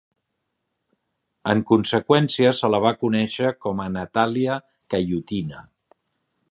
En 1.53 1.61
conseqüència 1.71 2.55
se 2.61 2.71
la 2.75 2.81
va 2.87 2.95
conèixer 3.03 3.53
com 3.67 3.83
a 3.83 3.87
Natalia 3.99 4.61
Khayutina. 4.95 5.63